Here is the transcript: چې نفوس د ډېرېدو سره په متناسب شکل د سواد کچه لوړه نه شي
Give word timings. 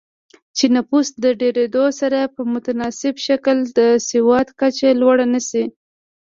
چې 0.57 0.65
نفوس 0.75 1.07
د 1.23 1.25
ډېرېدو 1.41 1.85
سره 1.99 2.19
په 2.35 2.41
متناسب 2.53 3.15
شکل 3.27 3.57
د 3.79 3.79
سواد 4.09 4.47
کچه 4.59 4.89
لوړه 5.01 5.25
نه 5.33 5.41
شي 5.47 5.65